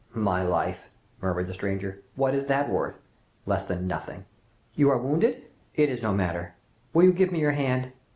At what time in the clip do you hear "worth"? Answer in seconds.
2.71-2.97